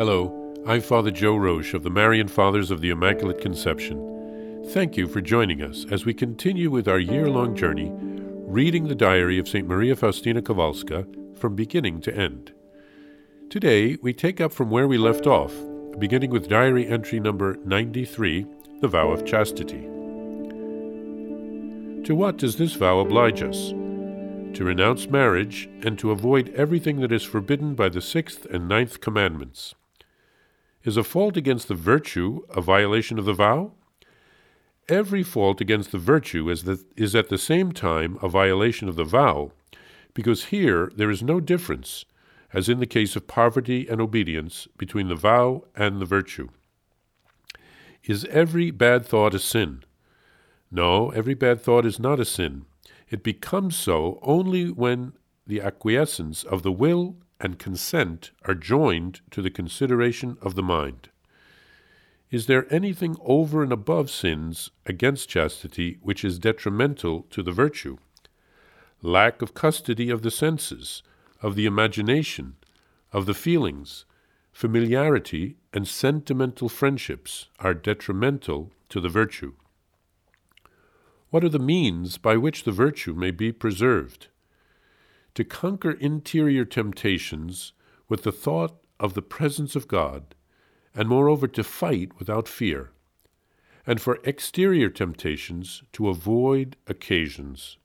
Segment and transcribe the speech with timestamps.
[0.00, 0.32] Hello,
[0.66, 4.64] I'm Father Joe Roesch of the Marian Fathers of the Immaculate Conception.
[4.70, 8.94] Thank you for joining us as we continue with our year long journey reading the
[8.94, 9.68] diary of St.
[9.68, 12.54] Maria Faustina Kowalska from beginning to end.
[13.50, 15.52] Today, we take up from where we left off,
[15.98, 18.46] beginning with diary entry number 93,
[18.80, 19.82] the vow of chastity.
[22.04, 23.68] To what does this vow oblige us?
[24.54, 29.02] To renounce marriage and to avoid everything that is forbidden by the sixth and ninth
[29.02, 29.74] commandments.
[30.82, 33.72] Is a fault against the virtue a violation of the vow?
[34.88, 38.96] Every fault against the virtue is, the, is at the same time a violation of
[38.96, 39.52] the vow,
[40.14, 42.06] because here there is no difference,
[42.54, 46.48] as in the case of poverty and obedience, between the vow and the virtue.
[48.04, 49.84] Is every bad thought a sin?
[50.70, 52.64] No, every bad thought is not a sin.
[53.10, 55.12] It becomes so only when
[55.46, 61.08] the acquiescence of the will and consent are joined to the consideration of the mind.
[62.30, 67.96] Is there anything over and above sins against chastity which is detrimental to the virtue?
[69.02, 71.02] Lack of custody of the senses,
[71.42, 72.54] of the imagination,
[73.12, 74.04] of the feelings,
[74.52, 79.54] familiarity, and sentimental friendships are detrimental to the virtue.
[81.30, 84.28] What are the means by which the virtue may be preserved?
[85.34, 87.72] To conquer interior temptations
[88.08, 90.34] with the thought of the presence of God
[90.94, 92.90] and moreover to fight without fear,
[93.86, 97.78] and for exterior temptations to avoid occasions.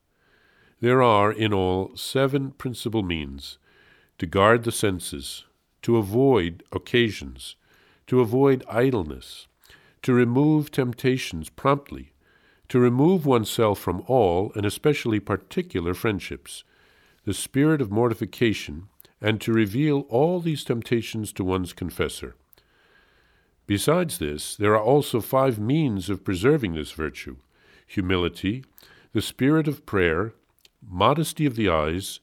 [0.80, 3.58] There are in all seven principal means
[4.18, 5.46] to guard the senses,
[5.84, 7.56] to avoid occasions,
[8.08, 9.48] to avoid idleness,
[10.02, 12.14] to remove temptations promptly,
[12.70, 16.64] to remove oneself from all and especially particular friendships,
[17.26, 18.88] the spirit of mortification,
[19.20, 22.36] and to reveal all these temptations to one's confessor.
[23.68, 27.38] Besides this, there are also five means of preserving this virtue
[27.88, 28.64] humility,
[29.14, 30.34] the spirit of prayer,
[30.88, 32.20] modesty of the eyes,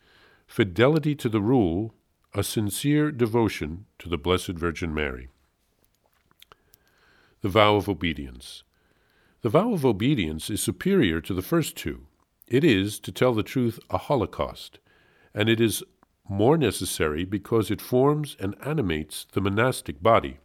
[0.46, 1.94] fidelity to the rule,
[2.34, 5.28] a sincere devotion to the Blessed Virgin Mary.
[7.42, 8.64] The vow of obedience.
[9.42, 12.06] The vow of obedience is superior to the first two.
[12.48, 14.78] It is, to tell the truth, a holocaust,
[15.34, 15.82] and it is
[16.28, 20.38] more necessary because it forms and animates the monastic body.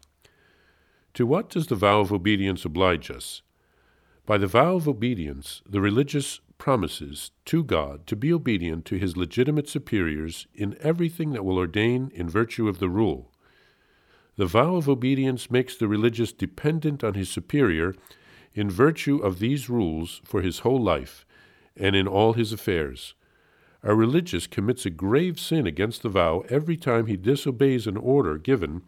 [1.14, 3.42] To what does the vow of obedience oblige us?
[4.25, 9.16] By the vow of obedience, the religious promises to God to be obedient to his
[9.16, 13.31] legitimate superiors in everything that will ordain in virtue of the rule.
[14.36, 17.96] The vow of obedience makes the religious dependent on his superior
[18.54, 21.25] in virtue of these rules for his whole life
[21.75, 23.16] and in all his affairs.
[23.88, 28.38] A religious commits a grave sin against the vow every time he disobeys an order
[28.38, 28.81] given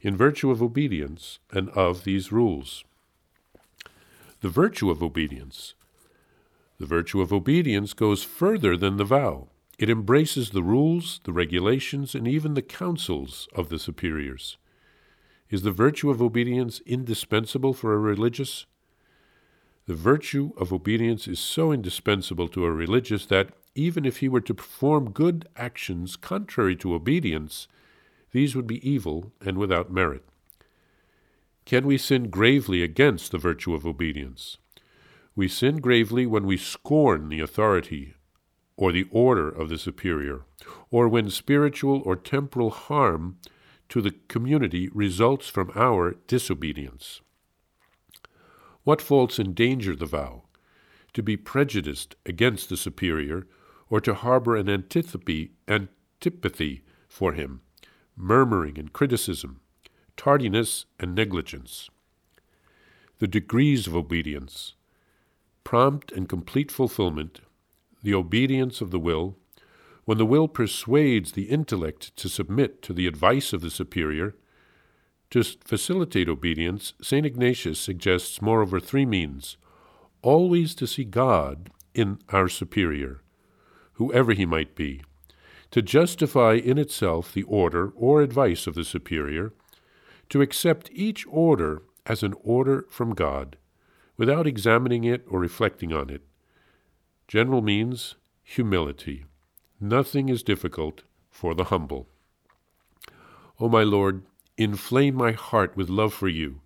[0.00, 2.82] in virtue of obedience and of these rules.
[4.40, 5.74] The virtue of obedience.
[6.80, 9.48] The virtue of obedience goes further than the vow.
[9.78, 14.56] It embraces the rules, the regulations, and even the counsels of the superiors.
[15.50, 18.64] Is the virtue of obedience indispensable for a religious?
[19.84, 24.40] The virtue of obedience is so indispensable to a religious that, even if he were
[24.40, 27.68] to perform good actions contrary to obedience,
[28.32, 30.24] these would be evil and without merit.
[31.64, 34.58] Can we sin gravely against the virtue of obedience?
[35.36, 38.14] We sin gravely when we scorn the authority
[38.76, 40.42] or the order of the superior,
[40.90, 43.38] or when spiritual or temporal harm
[43.88, 47.20] to the community results from our disobedience.
[48.82, 50.42] What faults endanger the vow?
[51.14, 53.46] To be prejudiced against the superior,
[53.90, 57.60] or to harbor an antipathy, antipathy for him,
[58.16, 59.60] murmuring and criticism,
[60.16, 61.88] tardiness and negligence.
[63.18, 64.74] The degrees of obedience
[65.64, 67.40] prompt and complete fulfillment,
[68.02, 69.36] the obedience of the will,
[70.04, 74.34] when the will persuades the intellect to submit to the advice of the superior.
[75.30, 77.26] To facilitate obedience, St.
[77.26, 79.58] Ignatius suggests, moreover, three means
[80.22, 83.20] always to see God in our superior,
[83.98, 85.02] whoever he might be,
[85.72, 89.52] to justify in itself the order or advice of the superior,
[90.28, 93.56] to accept each order as an order from God,
[94.16, 96.22] without examining it or reflecting on it.
[97.26, 99.24] General means humility.
[99.80, 102.08] Nothing is difficult for the humble.
[103.60, 104.22] O my Lord,
[104.56, 106.60] inflame my heart with love for you,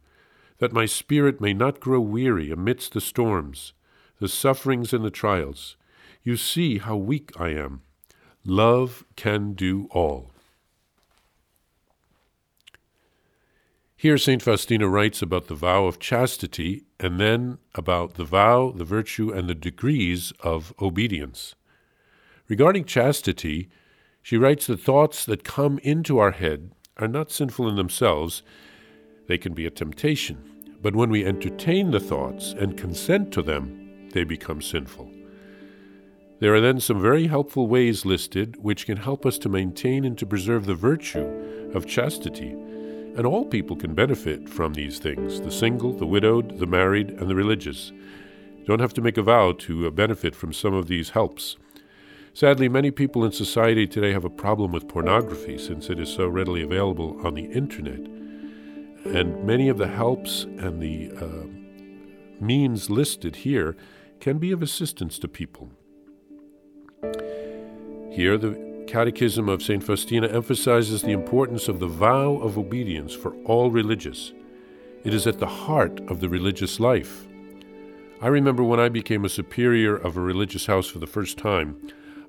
[0.58, 3.72] that my spirit may not grow weary amidst the storms,
[4.20, 5.76] the sufferings, and the trials.
[6.22, 7.82] You see how weak I am.
[8.44, 10.32] Love can do all.
[13.96, 14.42] Here, St.
[14.42, 19.48] Faustina writes about the vow of chastity and then about the vow, the virtue, and
[19.48, 21.54] the degrees of obedience.
[22.48, 23.68] Regarding chastity,
[24.20, 28.42] she writes that thoughts that come into our head are not sinful in themselves,
[29.28, 30.42] they can be a temptation.
[30.82, 35.11] But when we entertain the thoughts and consent to them, they become sinful.
[36.42, 40.18] There are then some very helpful ways listed which can help us to maintain and
[40.18, 42.50] to preserve the virtue of chastity.
[42.50, 47.30] And all people can benefit from these things the single, the widowed, the married, and
[47.30, 47.92] the religious.
[48.58, 51.58] You don't have to make a vow to uh, benefit from some of these helps.
[52.34, 56.26] Sadly, many people in society today have a problem with pornography since it is so
[56.26, 58.00] readily available on the internet.
[59.04, 63.76] And many of the helps and the uh, means listed here
[64.18, 65.70] can be of assistance to people.
[68.12, 69.82] Here, the Catechism of St.
[69.82, 74.34] Faustina emphasizes the importance of the vow of obedience for all religious.
[75.02, 77.26] It is at the heart of the religious life.
[78.20, 81.74] I remember when I became a superior of a religious house for the first time,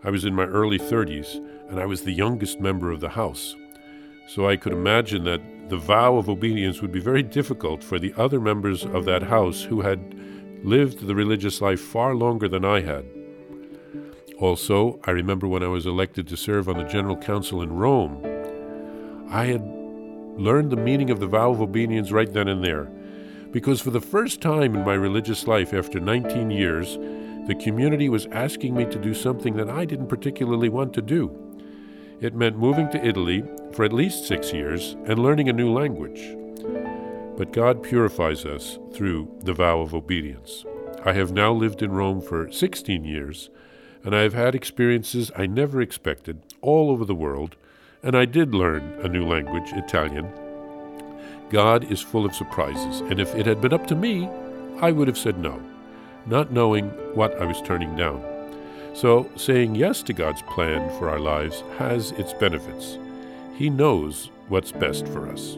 [0.06, 1.36] I was in my early 30s,
[1.70, 3.58] and I was the youngest member of the house.
[4.30, 8.14] So I could imagine that the vow of obedience would be very difficult for the
[8.16, 10.16] other members of that house who had
[10.64, 13.04] lived the religious life far longer than I had.
[14.44, 18.22] Also, I remember when I was elected to serve on the General Council in Rome,
[19.30, 19.66] I had
[20.36, 22.92] learned the meaning of the vow of obedience right then and there.
[23.54, 26.98] Because for the first time in my religious life after 19 years,
[27.48, 31.32] the community was asking me to do something that I didn't particularly want to do.
[32.20, 36.36] It meant moving to Italy for at least six years and learning a new language.
[37.38, 40.66] But God purifies us through the vow of obedience.
[41.06, 43.50] I have now lived in Rome for 16 years,
[44.04, 47.56] and I have had experiences I never expected all over the world,
[48.02, 50.28] and I did learn a new language, Italian.
[51.50, 54.28] God is full of surprises, and if it had been up to me,
[54.82, 55.62] I would have said no,
[56.26, 58.22] not knowing what I was turning down.
[58.94, 62.98] So, saying yes to God's plan for our lives has its benefits.
[63.56, 65.58] He knows what's best for us.